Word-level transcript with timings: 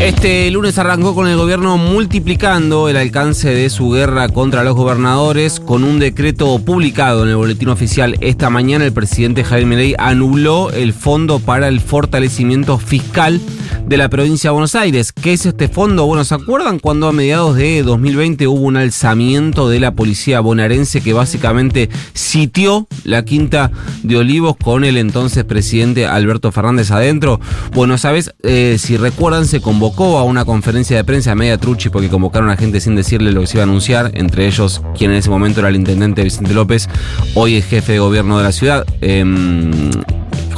Este 0.00 0.50
lunes 0.50 0.78
arrancó 0.78 1.14
con 1.14 1.28
el 1.28 1.36
gobierno 1.36 1.76
multiplicando 1.76 2.88
el 2.88 2.96
alcance 2.96 3.50
de 3.50 3.68
su 3.68 3.90
guerra 3.90 4.30
contra 4.30 4.64
los 4.64 4.74
gobernadores. 4.74 5.60
Con 5.60 5.84
un 5.84 5.98
decreto 5.98 6.58
publicado 6.58 7.24
en 7.24 7.28
el 7.28 7.36
boletín 7.36 7.68
oficial 7.68 8.16
esta 8.22 8.48
mañana, 8.48 8.86
el 8.86 8.94
presidente 8.94 9.44
Javier 9.44 9.66
Milei 9.66 9.94
anuló 9.98 10.70
el 10.70 10.94
fondo 10.94 11.38
para 11.38 11.68
el 11.68 11.80
fortalecimiento 11.80 12.78
fiscal 12.78 13.42
de 13.86 13.96
la 13.98 14.08
provincia 14.08 14.48
de 14.48 14.52
Buenos 14.52 14.74
Aires. 14.74 15.12
¿Qué 15.12 15.34
es 15.34 15.44
este 15.44 15.68
fondo? 15.68 16.06
Bueno, 16.06 16.24
¿se 16.24 16.34
acuerdan 16.34 16.78
cuando 16.78 17.06
a 17.06 17.12
mediados 17.12 17.56
de 17.56 17.82
2020 17.82 18.46
hubo 18.46 18.62
un 18.62 18.78
alzamiento 18.78 19.68
de 19.68 19.80
la 19.80 19.92
policía 19.94 20.40
bonaerense 20.40 21.02
que 21.02 21.12
básicamente 21.12 21.90
sitió 22.14 22.88
la 23.04 23.24
Quinta 23.24 23.70
de 24.02 24.16
Olivos 24.16 24.56
con 24.56 24.84
el 24.84 24.96
entonces 24.96 25.44
presidente 25.44 26.06
Alberto 26.06 26.52
Fernández 26.52 26.90
adentro? 26.90 27.38
Bueno, 27.74 27.98
sabes, 27.98 28.32
eh, 28.42 28.76
si 28.78 28.96
recuerdan, 28.96 29.46
se 29.46 29.60
convocó 29.60 29.89
a 29.98 30.22
una 30.22 30.44
conferencia 30.44 30.96
de 30.96 31.04
prensa 31.04 31.34
media 31.34 31.58
truchi 31.58 31.90
porque 31.90 32.08
convocaron 32.08 32.48
a 32.48 32.56
gente 32.56 32.80
sin 32.80 32.94
decirle 32.94 33.32
lo 33.32 33.42
que 33.42 33.46
se 33.48 33.56
iba 33.56 33.62
a 33.62 33.64
anunciar, 33.64 34.10
entre 34.14 34.46
ellos 34.46 34.82
quien 34.96 35.10
en 35.10 35.18
ese 35.18 35.30
momento 35.30 35.60
era 35.60 35.68
el 35.68 35.76
intendente 35.76 36.22
Vicente 36.22 36.54
López, 36.54 36.88
hoy 37.34 37.56
es 37.56 37.66
jefe 37.66 37.92
de 37.92 37.98
gobierno 37.98 38.38
de 38.38 38.44
la 38.44 38.52
ciudad. 38.52 38.86
Em, 39.00 39.90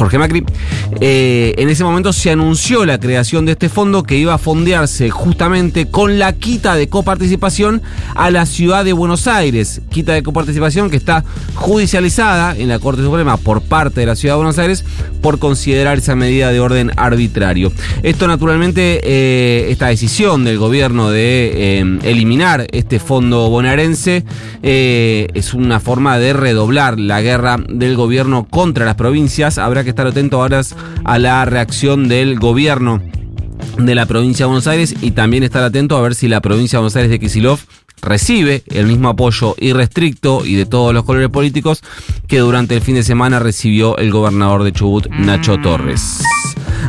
Jorge 0.03 0.19
Macri, 0.19 0.45
eh, 1.01 1.55
en 1.59 1.69
ese 1.69 1.85
momento 1.85 2.13
se 2.13 2.33
anunció 2.33 2.85
la 2.85 2.99
creación 2.99 3.47
de 3.47 3.53
este 3.53 3.69
fondo 3.69 4.03
que 4.03 4.17
iba 4.17 4.35
a 4.35 4.39
fondearse 4.39 5.11
justamente 5.11 5.87
con 5.87 6.19
la 6.19 6.33
quita 6.33 6.75
de 6.75 6.89
coparticipación 6.89 7.83
a 8.17 8.33
la 8.33 8.45
ciudad 8.45 8.85
de 8.85 8.93
Buenos 8.93 9.29
Aires. 9.29 9.81
Quita 9.91 10.13
de 10.13 10.25
coparticipación 10.25 10.91
que 10.91 10.97
está 10.97 11.23
judicializada 11.55 12.57
en 12.57 12.67
la 12.67 12.81
Corte 12.81 13.03
Suprema 13.03 13.37
por 13.37 13.63
parte 13.63 14.01
de 14.01 14.07
la 14.07 14.17
ciudad 14.17 14.35
de 14.35 14.39
Buenos 14.39 14.59
Aires 14.59 14.85
por 15.21 15.39
considerar 15.39 15.99
esa 15.99 16.17
medida 16.17 16.51
de 16.51 16.59
orden 16.59 16.91
arbitrario. 16.97 17.73
Esto 18.03 18.27
naturalmente, 18.27 19.01
eh, 19.05 19.71
esta 19.71 19.87
decisión 19.87 20.45
del 20.45 20.59
gobierno 20.59 21.11
de 21.11 21.79
eh, 21.79 21.99
eliminar 22.03 22.67
este 22.73 22.99
fondo 22.99 23.49
bonaerense 23.51 24.25
es 24.63 25.55
una 25.55 25.79
forma 25.79 26.19
de 26.19 26.33
redoblar 26.33 26.99
la 26.99 27.21
guerra 27.21 27.59
del 27.69 27.95
gobierno 27.95 28.49
contra 28.51 28.85
las 28.85 28.97
provincias. 28.97 29.59
Habrá 29.59 29.85
que 29.85 29.92
estar 29.93 30.07
atento 30.07 30.41
ahora 30.41 30.61
a 31.05 31.19
la 31.19 31.45
reacción 31.45 32.09
del 32.09 32.39
gobierno 32.39 33.01
de 33.79 33.95
la 33.95 34.07
provincia 34.07 34.45
de 34.45 34.49
Buenos 34.49 34.67
Aires 34.67 34.95
y 35.01 35.13
también 35.13 35.43
estar 35.45 35.63
atento 35.63 35.97
a 35.97 36.03
ver 36.03 36.15
si 36.15 36.29
la 36.29 36.41
provincia 36.41 36.79
de 36.79 36.81
Buenos 36.81 36.97
Aires 36.97 37.11
de 37.11 37.21
Kisilov 37.21 37.61
recibe 38.03 38.65
el 38.67 38.87
mismo 38.87 39.09
apoyo 39.09 39.55
irrestricto 39.59 40.45
y 40.45 40.57
de 40.57 40.67
todos 40.67 40.93
los 40.93 41.05
colores 41.05 41.31
políticos 41.31 41.83
que 42.27 42.39
durante 42.39 42.75
el 42.75 42.83
fin 42.83 42.97
de 42.97 43.03
semana 43.03 43.39
recibió 43.39 43.97
el 43.97 44.11
gobernador 44.11 44.65
de 44.65 44.73
Chubut, 44.73 45.07
Nacho 45.09 45.59
Torres. 45.59 46.23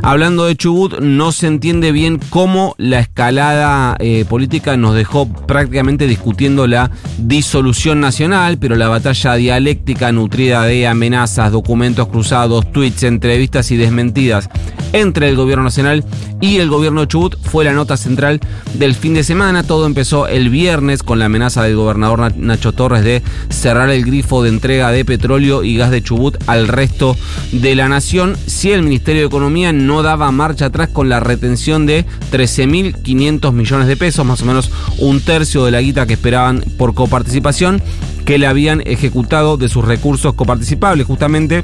Hablando 0.06 0.46
de 0.46 0.58
Chubut, 0.58 1.00
no 1.00 1.32
se 1.32 1.48
entiende 1.48 1.94
bien 1.94 2.20
cómo 2.30 2.76
la 2.78 3.00
escalada 3.00 3.96
eh, 4.00 4.26
política 4.28 4.76
nos 4.76 4.96
dejó 4.96 5.30
prácticamente 5.30 6.08
discutiendo 6.08 6.68
la 6.68 6.92
disolución 7.18 8.02
nacional, 8.02 8.58
pero 8.58 8.76
la 8.76 8.90
batalla 8.90 9.36
dialéctica 9.36 10.12
nutrida 10.12 10.64
de 10.64 10.88
amenazas, 10.88 11.54
documentos 11.54 12.10
cruzados, 12.10 12.70
tweets, 12.74 13.04
entrevistas 13.04 13.72
y 13.72 13.78
desmentidas 13.78 14.50
entre 14.94 15.28
el 15.28 15.36
gobierno 15.36 15.64
nacional 15.64 16.06
y 16.40 16.58
el 16.58 16.70
gobierno 16.70 17.02
de 17.02 17.08
Chubut 17.08 17.38
fue 17.42 17.66
la 17.66 17.74
nota 17.74 17.98
central 17.98 18.40
del 18.74 18.96
fin 18.96 19.14
de 19.14 19.24
semana. 19.24 19.64
Todo 19.64 19.86
empezó 19.86 20.28
el 20.28 20.50
viernes 20.50 21.04
con 21.04 21.20
la 21.20 21.26
amenaza 21.26 21.64
del 21.64 21.76
gobernador 21.76 22.36
Nacho 22.38 22.72
Torres 22.72 23.04
de 23.04 23.22
cerrar 23.50 23.90
el 23.90 24.06
grifo 24.06 24.44
de 24.44 24.50
entrega 24.50 24.92
de 24.92 25.06
petróleo 25.06 25.64
y 25.64 25.78
gas 25.78 25.92
de 25.92 26.04
Chubut 26.04 26.38
al 26.48 26.68
resto 26.68 27.18
de 27.52 27.76
la 27.76 27.90
nación 27.90 28.38
si 28.46 28.72
el 28.72 28.84
Ministerio 28.84 29.22
de 29.22 29.28
Economía 29.28 29.74
no 29.74 30.04
daba 30.04 30.32
marcha 30.32 30.66
atrás 30.66 30.90
con 30.90 31.10
la 31.10 31.20
retención 31.20 31.86
de 31.86 32.06
13.500 32.32 33.52
millones 33.52 33.88
de 33.88 33.98
pesos, 33.98 34.26
más 34.26 34.42
o 34.42 34.46
menos 34.46 34.72
un 35.00 35.22
tercio 35.22 35.66
de 35.66 35.72
la 35.72 35.82
guita 35.82 36.06
que 36.06 36.14
esperaban 36.14 36.64
por 36.78 36.94
coparticipación 36.94 37.82
que 38.26 38.38
le 38.38 38.48
habían 38.48 38.82
ejecutado 38.82 39.58
de 39.58 39.70
sus 39.70 39.84
recursos 39.86 40.34
coparticipables. 40.34 41.06
Justamente 41.08 41.64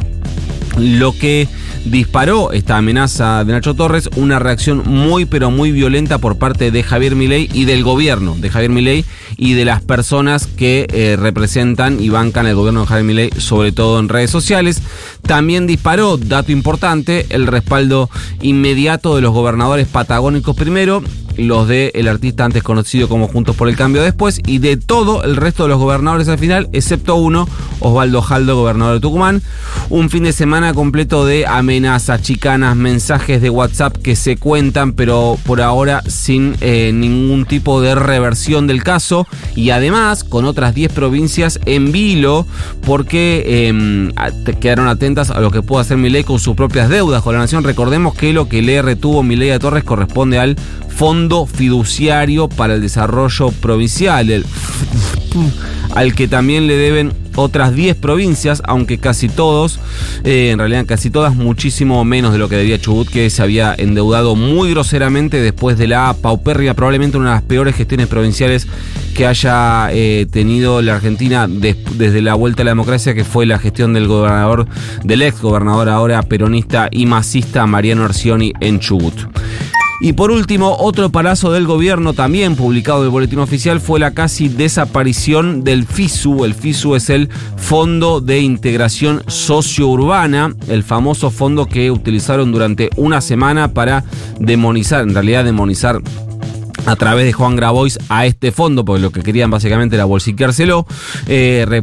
lo 0.78 1.13
que 1.13 1.47
disparó 1.85 2.51
esta 2.51 2.78
amenaza 2.78 3.44
de 3.44 3.53
Nacho 3.53 3.73
Torres, 3.73 4.09
una 4.16 4.40
reacción 4.40 4.84
muy 4.85 5.25
pero 5.25 5.51
muy 5.51 5.72
violenta 5.72 6.17
por 6.17 6.38
parte 6.38 6.72
de 6.72 6.84
Javier 6.84 7.16
Milei 7.16 7.50
y 7.53 7.66
del 7.66 7.84
gobierno 7.84 8.35
de 8.35 8.50
Javier 8.50 8.72
Milei 8.72 9.06
y 9.38 9.53
de 9.53 9.66
las 9.66 9.81
personas 9.81 10.47
que 10.47 10.88
eh, 10.91 11.16
representan 11.18 12.00
y 12.00 12.09
bancan 12.09 12.47
el 12.47 12.56
gobierno 12.56 12.81
de 12.81 12.88
Javier 12.88 13.06
Milei, 13.06 13.29
sobre 13.38 13.72
todo 13.72 14.00
en 14.00 14.09
redes 14.09 14.31
sociales. 14.31 14.81
También 15.22 15.68
disparó, 15.68 16.18
dato 16.18 16.51
importante, 16.51 17.25
el 17.29 17.47
respaldo 17.47 18.09
inmediato 18.41 19.16
de 19.16 19.22
los 19.22 19.34
gobernadores 19.34 19.88
patagónicos 19.88 20.56
primero 20.56 21.03
los 21.39 21.67
de 21.67 21.91
el 21.95 22.07
artista 22.07 22.45
antes 22.45 22.63
conocido 22.63 23.07
como 23.07 23.27
Juntos 23.27 23.55
por 23.55 23.69
el 23.69 23.75
Cambio 23.75 24.01
después, 24.01 24.39
y 24.45 24.59
de 24.59 24.77
todo 24.77 25.23
el 25.23 25.35
resto 25.35 25.63
de 25.63 25.69
los 25.69 25.79
gobernadores 25.79 26.27
al 26.27 26.38
final, 26.38 26.69
excepto 26.73 27.16
uno, 27.16 27.47
Osvaldo 27.79 28.22
Jaldo, 28.22 28.55
gobernador 28.55 28.95
de 28.95 29.00
Tucumán. 29.00 29.41
Un 29.89 30.09
fin 30.09 30.23
de 30.23 30.33
semana 30.33 30.73
completo 30.73 31.25
de 31.25 31.47
amenazas, 31.47 32.22
chicanas, 32.22 32.75
mensajes 32.75 33.41
de 33.41 33.50
WhatsApp 33.50 33.97
que 33.97 34.16
se 34.16 34.38
cuentan, 34.38 34.94
pero 34.94 35.38
por 35.45 35.61
ahora 35.61 36.03
sin 36.07 36.55
eh, 36.61 36.91
ningún 36.94 37.45
tipo 37.45 37.81
de 37.81 37.95
reversión 37.95 38.67
del 38.67 38.83
caso. 38.83 39.27
Y 39.56 39.71
además 39.71 40.23
con 40.23 40.45
otras 40.45 40.75
10 40.75 40.91
provincias 40.91 41.59
en 41.66 41.91
vilo, 41.91 42.45
porque 42.85 43.67
em, 43.67 44.11
quedaron 44.59 44.88
atentas 44.88 45.29
a 45.29 45.39
lo 45.39 45.51
que 45.51 45.61
puede 45.61 45.81
hacer 45.81 45.97
Milei 45.97 46.23
con 46.23 46.39
sus 46.39 46.56
propias 46.56 46.89
deudas 46.89 47.23
con 47.23 47.33
la 47.33 47.39
nación. 47.39 47.63
Recordemos 47.63 48.13
que 48.13 48.33
lo 48.33 48.47
que 48.47 48.61
le 48.61 48.81
retuvo 48.81 49.23
Milei 49.23 49.51
a 49.51 49.59
Torres 49.59 49.83
corresponde 49.83 50.39
al 50.39 50.56
Fondo 50.89 51.45
Fiduciario 51.45 52.50
para 52.50 52.75
el 52.75 52.81
Desarrollo 52.81 53.51
Provincial, 53.51 54.29
el 54.29 54.45
al 55.95 56.13
que 56.13 56.27
también 56.27 56.67
le 56.67 56.75
deben 56.75 57.13
otras 57.35 57.73
10 57.73 57.95
provincias, 57.95 58.61
aunque 58.66 58.97
casi 58.97 59.29
todos, 59.29 59.79
eh, 60.23 60.50
en 60.51 60.59
realidad 60.59 60.85
casi 60.85 61.09
todas, 61.09 61.35
muchísimo 61.35 62.03
menos 62.03 62.33
de 62.33 62.38
lo 62.38 62.50
que 62.50 62.57
debía 62.57 62.79
Chubut, 62.79 63.07
que 63.07 63.29
se 63.29 63.41
había 63.41 63.73
endeudado 63.77 64.35
muy 64.35 64.72
groseramente 64.72 65.41
después 65.41 65.77
de 65.77 65.88
la 65.88 66.16
paupérrima, 66.22 66.73
probablemente 66.73 67.17
una 67.17 67.29
de 67.29 67.35
las 67.35 67.44
peores 67.44 67.75
gestiones 67.75 68.07
provinciales 68.07 68.67
que 69.16 69.25
haya 69.25 69.89
eh, 69.91 70.27
tenido 70.29 70.81
la 70.81 70.95
Argentina 70.95 71.47
desde 71.47 72.21
la 72.21 72.35
vuelta 72.35 72.61
a 72.61 72.66
la 72.66 72.71
democracia, 72.71 73.13
que 73.13 73.23
fue 73.23 73.45
la 73.45 73.57
gestión 73.57 73.94
del 73.94 74.07
gobernador, 74.07 74.67
del 75.03 75.21
ex 75.21 75.41
gobernador 75.41 75.89
ahora 75.89 76.21
peronista 76.23 76.89
y 76.91 77.06
masista 77.06 77.66
Mariano 77.66 78.03
Arcioni 78.03 78.53
en 78.59 78.79
Chubut. 78.79 79.13
Y 80.02 80.14
por 80.14 80.32
último, 80.32 80.78
otro 80.80 81.10
palazo 81.10 81.52
del 81.52 81.68
gobierno 81.68 82.14
también 82.14 82.56
publicado 82.56 83.00
en 83.00 83.06
el 83.06 83.10
boletín 83.10 83.40
oficial 83.40 83.82
fue 83.82 84.00
la 84.00 84.12
casi 84.12 84.48
desaparición 84.48 85.66
del 85.66 85.86
FISU. 85.86 86.46
El 86.46 86.54
FISU 86.54 86.96
es 86.96 87.10
el 87.10 87.30
Fondo 87.58 88.22
de 88.22 88.40
Integración 88.40 89.24
Sociourbana, 89.28 90.56
el 90.70 90.84
famoso 90.84 91.32
fondo 91.32 91.66
que 91.66 91.92
utilizaron 91.92 92.54
durante 92.54 92.90
una 92.96 93.20
semana 93.20 93.74
para 93.74 94.06
demonizar, 94.40 95.02
en 95.02 95.14
realidad 95.14 95.44
demonizar 95.44 96.02
a 96.85 96.95
través 96.95 97.25
de 97.25 97.34
Juan 97.34 97.56
Grabois 97.56 98.00
a 98.09 98.25
este 98.25 98.51
fondo, 98.51 98.85
porque 98.85 99.01
lo 99.01 99.12
que 99.12 99.22
querían 99.22 99.50
básicamente 99.51 99.95
era 99.95 100.06
bolsiqueárselo. 100.06 100.85
Eh, 101.28 101.81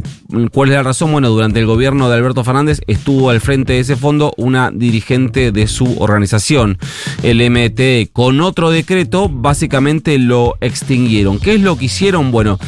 ¿Cuál 0.51 0.69
es 0.69 0.75
la 0.75 0.83
razón? 0.83 1.11
Bueno, 1.11 1.29
durante 1.29 1.59
el 1.59 1.65
gobierno 1.65 2.09
de 2.09 2.15
Alberto 2.15 2.43
Fernández 2.43 2.81
estuvo 2.87 3.29
al 3.29 3.41
frente 3.41 3.73
de 3.73 3.79
ese 3.79 3.95
fondo 3.95 4.33
una 4.37 4.71
dirigente 4.71 5.51
de 5.51 5.67
su 5.67 5.97
organización, 5.99 6.77
el 7.23 7.41
MT, 7.49 8.11
con 8.11 8.41
otro 8.41 8.69
decreto 8.69 9.29
básicamente 9.29 10.17
lo 10.17 10.55
extinguieron. 10.61 11.39
¿Qué 11.39 11.55
es 11.55 11.61
lo 11.61 11.77
que 11.77 11.85
hicieron? 11.85 12.31
Bueno, 12.31 12.59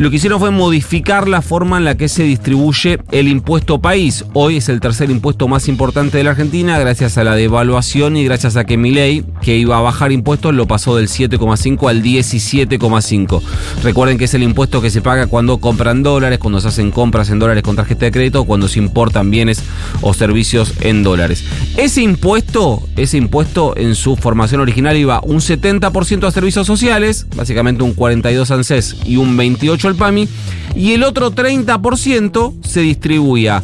lo 0.00 0.08
que 0.08 0.16
hicieron 0.16 0.40
fue 0.40 0.50
modificar 0.50 1.28
la 1.28 1.42
forma 1.42 1.76
en 1.76 1.84
la 1.84 1.94
que 1.94 2.08
se 2.08 2.22
distribuye 2.22 2.98
el 3.12 3.28
impuesto 3.28 3.82
país. 3.82 4.24
Hoy 4.32 4.56
es 4.56 4.70
el 4.70 4.80
tercer 4.80 5.10
impuesto 5.10 5.46
más 5.46 5.68
importante 5.68 6.16
de 6.16 6.24
la 6.24 6.30
Argentina 6.30 6.78
gracias 6.78 7.18
a 7.18 7.24
la 7.24 7.34
devaluación 7.34 8.16
y 8.16 8.24
gracias 8.24 8.56
a 8.56 8.64
que 8.64 8.78
Milei, 8.78 9.26
que 9.42 9.58
iba 9.58 9.76
a 9.76 9.82
bajar 9.82 10.10
impuestos, 10.10 10.54
lo 10.54 10.66
pasó 10.66 10.96
del 10.96 11.08
7,5 11.08 11.90
al 11.90 12.02
17,5. 12.02 13.42
Recuerden 13.82 14.16
que 14.16 14.24
es 14.24 14.32
el 14.32 14.42
impuesto 14.42 14.80
que 14.80 14.88
se 14.88 15.02
paga 15.02 15.26
cuando 15.26 15.58
compran 15.58 16.02
dólares, 16.02 16.38
cuando 16.38 16.62
se 16.62 16.68
hacen 16.68 16.92
compras 16.92 17.28
en 17.28 17.38
dólares 17.38 17.62
con 17.62 17.76
tarjeta 17.76 18.06
de 18.06 18.10
crédito, 18.10 18.44
cuando 18.44 18.68
se 18.68 18.78
importan 18.78 19.30
bienes 19.30 19.62
o 20.00 20.14
servicios 20.14 20.72
en 20.80 21.02
dólares. 21.02 21.44
Ese 21.76 22.00
impuesto, 22.00 22.88
ese 22.96 23.18
impuesto 23.18 23.76
en 23.76 23.94
su 23.94 24.16
formación 24.16 24.62
original 24.62 24.96
iba 24.96 25.20
un 25.24 25.40
70% 25.40 26.26
a 26.26 26.30
servicios 26.30 26.66
sociales, 26.66 27.26
básicamente 27.36 27.82
un 27.82 27.92
42 27.92 28.50
ANSES 28.50 28.96
y 29.04 29.16
un 29.16 29.36
28 29.36 29.89
el 29.90 29.96
PAMI, 29.96 30.28
y 30.74 30.92
el 30.92 31.02
otro 31.02 31.32
30% 31.32 32.54
se 32.64 32.80
distribuía. 32.80 33.62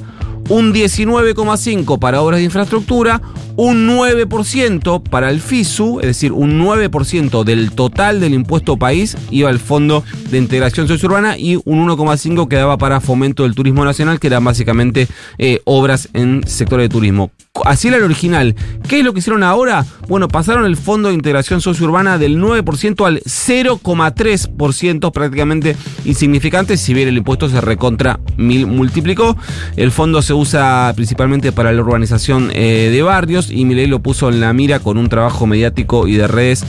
Un 0.49 0.73
19,5 0.73 1.99
para 1.99 2.21
obras 2.21 2.39
de 2.39 2.45
infraestructura, 2.45 3.21
un 3.57 3.89
9% 3.89 5.03
para 5.03 5.31
el 5.31 5.41
FISU, 5.41 6.01
es 6.01 6.07
decir, 6.07 6.33
un 6.33 6.61
9% 6.61 7.45
del 7.45 7.73
total 7.73 8.21
del 8.21 8.35
impuesto 8.35 8.77
país 8.77 9.17
iba 9.31 9.49
al 9.49 9.59
Fondo 9.59 10.05
de 10.31 10.39
Integración 10.39 10.89
Sociourbana 10.89 11.39
y 11.39 11.57
un 11.57 11.89
1,5% 11.89 12.49
quedaba 12.49 12.77
para 12.77 13.01
fomento 13.01 13.45
del 13.45 13.55
turismo 13.55 13.85
nacional, 13.85 14.21
que 14.21 14.27
eran 14.27 14.45
básicamente 14.45 15.09
eh, 15.39 15.61
obras 15.65 16.09
en 16.13 16.47
sector 16.47 16.81
de 16.81 16.89
turismo. 16.89 17.31
Así 17.65 17.89
era 17.89 17.97
el 17.97 18.03
original. 18.03 18.55
¿Qué 18.89 18.99
es 18.99 19.05
lo 19.05 19.13
que 19.13 19.21
hicieron 19.21 19.43
ahora? 19.43 19.87
Bueno, 20.09 20.29
pasaron 20.29 20.67
el 20.67 20.77
Fondo 20.77 21.09
de 21.09 21.15
Integración 21.15 21.61
Sociourbana 21.61 22.19
del 22.19 22.39
9% 22.39 23.07
al 23.07 23.21
0,3%, 23.21 25.13
prácticamente 25.13 25.77
insignificante, 26.05 26.77
si 26.77 26.93
bien 26.93 27.09
el 27.09 27.17
impuesto 27.17 27.49
se 27.49 27.61
recontra 27.61 28.21
mil 28.37 28.67
multiplicó. 28.67 29.37
El 29.77 29.91
fondo 29.91 30.21
se 30.23 30.35
usa 30.35 30.93
principalmente 30.95 31.53
para 31.53 31.73
la 31.73 31.81
urbanización 31.81 32.51
eh, 32.53 32.91
de 32.93 33.03
barrios 33.03 33.46
y 33.51 33.65
Milei 33.65 33.87
lo 33.87 34.01
puso 34.01 34.29
en 34.29 34.41
la 34.41 34.53
mira 34.53 34.81
con 34.81 34.99
un 34.99 35.09
trabajo 35.09 35.47
mediático 35.47 36.07
y 36.07 36.17
de 36.17 36.27
redes 36.27 36.65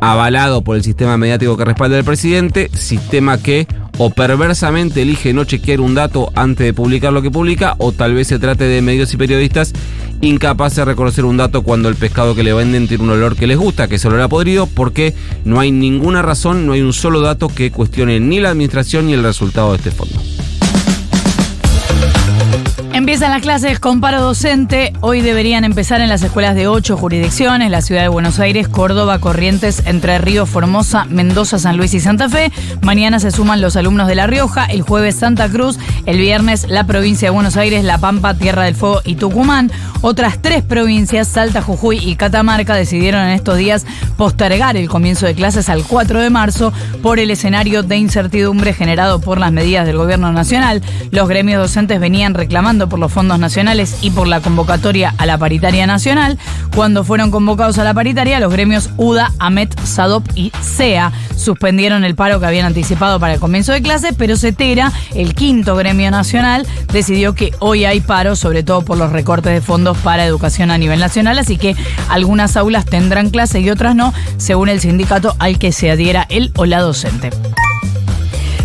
avalado 0.00 0.62
por 0.62 0.76
el 0.76 0.82
sistema 0.82 1.16
mediático 1.16 1.56
que 1.56 1.64
respalda 1.64 1.98
el 1.98 2.04
presidente, 2.04 2.70
sistema 2.72 3.38
que 3.38 3.66
o 3.98 4.08
perversamente 4.08 5.02
elige 5.02 5.34
no 5.34 5.44
chequear 5.44 5.80
un 5.80 5.94
dato 5.94 6.32
antes 6.34 6.64
de 6.64 6.72
publicar 6.72 7.12
lo 7.12 7.20
que 7.20 7.30
publica, 7.30 7.74
o 7.78 7.92
tal 7.92 8.14
vez 8.14 8.28
se 8.28 8.38
trate 8.38 8.64
de 8.64 8.80
medios 8.80 9.12
y 9.12 9.18
periodistas 9.18 9.74
incapaces 10.22 10.76
de 10.76 10.84
reconocer 10.86 11.26
un 11.26 11.36
dato 11.36 11.62
cuando 11.62 11.90
el 11.90 11.96
pescado 11.96 12.34
que 12.34 12.42
le 12.42 12.54
venden 12.54 12.88
tiene 12.88 13.04
un 13.04 13.10
olor 13.10 13.36
que 13.36 13.46
les 13.46 13.58
gusta, 13.58 13.88
que 13.88 13.96
es 13.96 14.04
olor 14.06 14.22
a 14.22 14.28
podrido, 14.28 14.66
porque 14.66 15.14
no 15.44 15.60
hay 15.60 15.70
ninguna 15.70 16.22
razón, 16.22 16.66
no 16.66 16.72
hay 16.72 16.80
un 16.80 16.94
solo 16.94 17.20
dato 17.20 17.48
que 17.48 17.70
cuestione 17.70 18.20
ni 18.20 18.40
la 18.40 18.50
administración 18.50 19.06
ni 19.06 19.12
el 19.12 19.22
resultado 19.22 19.72
de 19.72 19.76
este 19.76 19.90
fondo. 19.90 20.18
Empiezan 22.92 23.30
las 23.30 23.40
clases 23.40 23.78
con 23.78 24.00
paro 24.00 24.20
docente. 24.20 24.92
Hoy 25.00 25.20
deberían 25.20 25.62
empezar 25.62 26.00
en 26.00 26.08
las 26.08 26.22
escuelas 26.24 26.56
de 26.56 26.66
ocho 26.66 26.96
jurisdicciones, 26.96 27.70
la 27.70 27.82
ciudad 27.82 28.02
de 28.02 28.08
Buenos 28.08 28.40
Aires, 28.40 28.66
Córdoba, 28.66 29.20
Corrientes, 29.20 29.86
Entre 29.86 30.18
Ríos, 30.18 30.50
Formosa, 30.50 31.04
Mendoza, 31.04 31.60
San 31.60 31.76
Luis 31.76 31.94
y 31.94 32.00
Santa 32.00 32.28
Fe. 32.28 32.50
Mañana 32.82 33.20
se 33.20 33.30
suman 33.30 33.60
los 33.60 33.76
alumnos 33.76 34.08
de 34.08 34.16
La 34.16 34.26
Rioja, 34.26 34.64
el 34.64 34.82
jueves 34.82 35.14
Santa 35.14 35.48
Cruz, 35.48 35.78
el 36.04 36.18
viernes 36.18 36.66
la 36.68 36.84
provincia 36.84 37.28
de 37.28 37.34
Buenos 37.34 37.56
Aires, 37.56 37.84
La 37.84 37.98
Pampa, 37.98 38.34
Tierra 38.34 38.64
del 38.64 38.74
Fuego 38.74 39.02
y 39.04 39.14
Tucumán. 39.14 39.70
Otras 40.02 40.40
tres 40.40 40.62
provincias, 40.62 41.28
Salta, 41.28 41.62
Jujuy 41.62 41.98
y 41.98 42.16
Catamarca, 42.16 42.74
decidieron 42.74 43.22
en 43.22 43.30
estos 43.30 43.56
días 43.56 43.86
postergar 44.16 44.76
el 44.76 44.88
comienzo 44.88 45.26
de 45.26 45.34
clases 45.34 45.68
al 45.68 45.84
4 45.84 46.20
de 46.20 46.30
marzo 46.30 46.72
por 47.02 47.20
el 47.20 47.30
escenario 47.30 47.82
de 47.82 47.98
incertidumbre 47.98 48.72
generado 48.72 49.20
por 49.20 49.38
las 49.38 49.52
medidas 49.52 49.86
del 49.86 49.96
gobierno 49.96 50.32
nacional. 50.32 50.82
Los 51.10 51.28
gremios 51.28 51.60
docentes 51.60 52.00
venían 52.00 52.34
reclamando 52.34 52.79
por 52.88 52.98
los 52.98 53.12
fondos 53.12 53.38
nacionales 53.38 53.98
y 54.00 54.10
por 54.10 54.26
la 54.26 54.40
convocatoria 54.40 55.14
a 55.18 55.26
la 55.26 55.38
paritaria 55.38 55.86
nacional. 55.86 56.38
Cuando 56.74 57.04
fueron 57.04 57.30
convocados 57.30 57.78
a 57.78 57.84
la 57.84 57.94
paritaria, 57.94 58.40
los 58.40 58.52
gremios 58.52 58.90
UDA, 58.96 59.32
AMET, 59.38 59.78
SADOP 59.80 60.24
y 60.34 60.52
SEA 60.60 61.12
suspendieron 61.36 62.04
el 62.04 62.14
paro 62.14 62.40
que 62.40 62.46
habían 62.46 62.66
anticipado 62.66 63.18
para 63.18 63.34
el 63.34 63.40
comienzo 63.40 63.72
de 63.72 63.82
clase, 63.82 64.12
pero 64.12 64.36
CETERA, 64.36 64.92
el 65.14 65.34
quinto 65.34 65.76
gremio 65.76 66.10
nacional, 66.10 66.66
decidió 66.92 67.34
que 67.34 67.52
hoy 67.58 67.84
hay 67.84 68.00
paro, 68.00 68.36
sobre 68.36 68.62
todo 68.62 68.82
por 68.82 68.98
los 68.98 69.12
recortes 69.12 69.52
de 69.52 69.60
fondos 69.60 69.96
para 69.98 70.24
educación 70.24 70.70
a 70.70 70.78
nivel 70.78 71.00
nacional, 71.00 71.38
así 71.38 71.56
que 71.56 71.76
algunas 72.08 72.56
aulas 72.56 72.84
tendrán 72.84 73.30
clase 73.30 73.60
y 73.60 73.70
otras 73.70 73.94
no, 73.94 74.12
según 74.36 74.68
el 74.68 74.80
sindicato 74.80 75.34
al 75.38 75.58
que 75.58 75.72
se 75.72 75.90
adhiera 75.90 76.26
el 76.28 76.52
o 76.56 76.66
la 76.66 76.80
docente. 76.80 77.30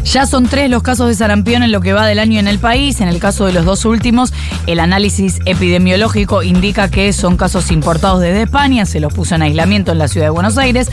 Ya 0.06 0.26
son 0.26 0.48
tres 0.48 0.70
los 0.70 0.84
casos 0.84 1.08
de 1.08 1.16
sarampión 1.16 1.64
en 1.64 1.72
lo 1.72 1.82
que 1.82 1.92
va 1.92 2.06
del 2.06 2.20
año 2.20 2.40
en 2.40 2.48
el 2.48 2.60
país. 2.60 3.02
En 3.02 3.08
el 3.08 3.20
caso 3.20 3.46
de 3.46 3.54
los 3.54 3.66
dos 3.66 3.86
últimos, 3.86 4.34
el 4.68 4.80
análisis 4.80 5.40
epidemiológico 5.46 6.44
indica 6.44 6.90
que 6.90 7.12
son 7.12 7.38
casos 7.38 7.72
importados 7.72 8.22
desde 8.22 8.44
España. 8.44 8.86
Se 8.86 9.00
los 9.00 9.14
puso 9.14 9.36
en 9.36 9.42
aislamiento 9.42 9.92
en 9.92 9.98
la 9.98 10.08
ciudad 10.08 10.28
de 10.28 10.32
Buenos 10.32 10.58
Aires. 10.58 10.90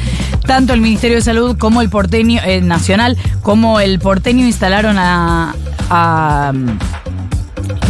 Tanto 0.47 0.73
el 0.73 0.81
Ministerio 0.81 1.19
de 1.19 1.23
Salud 1.23 1.57
como 1.57 1.83
el 1.83 1.91
porteño 1.91 2.41
eh, 2.45 2.61
nacional 2.63 3.17
como 3.43 3.81
el 3.81 3.99
porteño 3.99 4.47
instalaron 4.47 4.97
a 4.99 5.55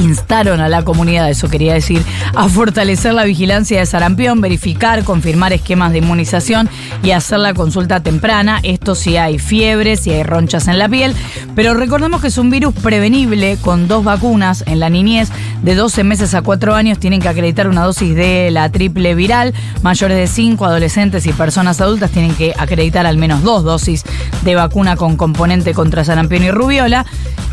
instaron 0.03 0.61
a 0.61 0.69
la 0.69 0.83
comunidad, 0.83 1.31
eso 1.31 1.49
quería 1.49 1.75
decir, 1.75 2.03
a 2.35 2.49
fortalecer 2.49 3.15
la 3.15 3.25
vigilancia 3.25 3.79
de 3.79 3.87
sarampión, 3.87 4.41
verificar, 4.41 5.05
confirmar 5.05 5.53
esquemas 5.53 5.93
de 5.93 5.99
inmunización 5.99 6.69
y 7.03 7.13
hacer 7.13 7.39
la 7.39 7.55
consulta 7.55 8.01
temprana. 8.01 8.61
Esto 8.63 8.95
si 8.95 9.17
hay 9.17 9.39
fiebre, 9.39 9.97
si 9.97 10.11
hay 10.11 10.23
ronchas 10.23 10.69
en 10.69 10.79
la 10.79 10.89
piel. 10.89 11.15
Pero 11.55 11.75
recordemos 11.75 12.21
que 12.21 12.29
es 12.29 12.39
un 12.39 12.51
virus 12.51 12.75
prevenible 12.75 13.57
con 13.61 13.89
dos 13.89 14.05
vacunas 14.05 14.65
en 14.67 14.81
la 14.81 14.91
niñez. 14.91 15.31
De 15.63 15.75
12 15.75 16.05
meses 16.05 16.35
a 16.35 16.43
4 16.43 16.75
años 16.75 16.99
tienen 16.99 17.21
que 17.21 17.29
acreditar 17.29 17.69
una 17.69 17.85
dosis 17.85 18.15
de 18.15 18.51
la 18.51 18.71
triple 18.71 19.15
viral. 19.15 19.55
Mayores 19.83 20.17
de 20.17 20.27
5, 20.27 20.65
adolescentes 20.65 21.27
y 21.27 21.33
personas 21.33 21.81
adultas 21.81 22.11
tienen 22.11 22.35
que 22.35 22.55
acreditar 22.59 23.07
al 23.07 23.17
menos 23.17 23.43
dos 23.43 23.63
dosis 23.63 24.05
de 24.43 24.55
vacuna 24.55 24.97
con 24.97 25.17
componente 25.17 25.75
contra 25.75 26.05
sarampión 26.05 26.43
y 26.45 26.51
rubiola. 26.51 27.07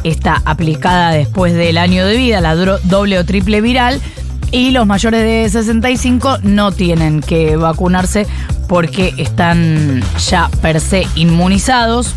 Está 0.04 0.42
aplicada 0.46 1.12
después 1.12 1.54
del 1.54 1.78
año 1.78 2.06
de 2.06 2.16
vida, 2.16 2.39
la 2.42 2.56
doble 2.56 3.20
o 3.20 3.26
triple 3.26 3.62
viral. 3.62 4.02
Y 4.52 4.72
los 4.72 4.88
mayores 4.88 5.22
de 5.22 5.48
65 5.50 6.40
no 6.42 6.72
tienen 6.72 7.22
que 7.22 7.56
vacunarse 7.56 8.26
porque 8.68 9.14
están 9.18 10.02
ya 10.28 10.50
per 10.62 10.82
se 10.82 11.08
inmunizados. 11.16 12.16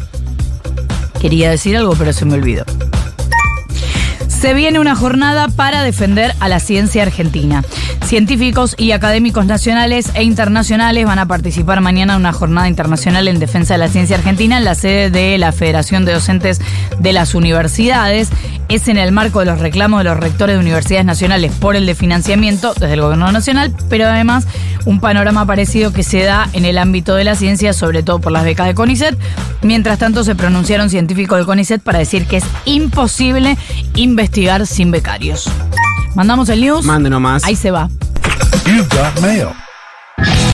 Quería 1.20 1.50
decir 1.50 1.76
algo, 1.76 1.94
pero 1.94 2.12
se 2.12 2.24
me 2.24 2.34
olvidó. 2.34 2.64
Se 4.42 4.54
viene 4.54 4.80
una 4.80 4.96
jornada 4.96 5.46
para 5.46 5.84
defender 5.84 6.34
a 6.40 6.48
la 6.48 6.58
ciencia 6.58 7.04
argentina. 7.04 7.62
Científicos 8.04 8.74
y 8.76 8.90
académicos 8.90 9.46
nacionales 9.46 10.10
e 10.14 10.24
internacionales 10.24 11.06
van 11.06 11.20
a 11.20 11.26
participar 11.26 11.80
mañana 11.80 12.14
en 12.14 12.20
una 12.22 12.32
jornada 12.32 12.66
internacional 12.66 13.28
en 13.28 13.38
defensa 13.38 13.74
de 13.74 13.78
la 13.78 13.88
ciencia 13.88 14.16
argentina 14.16 14.58
en 14.58 14.64
la 14.64 14.74
sede 14.74 15.10
de 15.10 15.38
la 15.38 15.52
Federación 15.52 16.04
de 16.04 16.14
Docentes 16.14 16.60
de 16.98 17.12
las 17.12 17.36
Universidades. 17.36 18.30
Es 18.68 18.88
en 18.88 18.96
el 18.96 19.12
marco 19.12 19.38
de 19.38 19.46
los 19.46 19.60
reclamos 19.60 20.00
de 20.00 20.10
los 20.10 20.18
rectores 20.18 20.56
de 20.56 20.60
universidades 20.60 21.06
nacionales 21.06 21.52
por 21.52 21.76
el 21.76 21.86
de 21.86 21.94
financiamiento 21.94 22.74
desde 22.74 22.94
el 22.94 23.00
gobierno 23.00 23.30
nacional, 23.30 23.72
pero 23.88 24.08
además 24.08 24.48
un 24.86 24.98
panorama 24.98 25.46
parecido 25.46 25.92
que 25.92 26.02
se 26.02 26.24
da 26.24 26.48
en 26.52 26.64
el 26.64 26.78
ámbito 26.78 27.14
de 27.14 27.22
la 27.22 27.36
ciencia, 27.36 27.72
sobre 27.72 28.02
todo 28.02 28.18
por 28.18 28.32
las 28.32 28.42
becas 28.42 28.66
de 28.66 28.74
CONICET. 28.74 29.16
Mientras 29.62 30.00
tanto, 30.00 30.24
se 30.24 30.34
pronunciaron 30.34 30.90
científicos 30.90 31.38
de 31.38 31.44
CONICET 31.44 31.80
para 31.80 32.00
decir 32.00 32.26
que 32.26 32.38
es 32.38 32.44
imposible 32.64 33.56
investigar 33.94 34.31
sin 34.67 34.90
becarios. 34.90 35.50
Mandamos 36.14 36.49
el 36.49 36.61
news. 36.61 36.84
Mande 36.84 37.11
nomás. 37.11 37.44
Ahí 37.44 37.55
se 37.55 37.70
va. 37.70 37.88
You've 38.67 38.88
got 38.88 39.20
mail. 39.20 39.62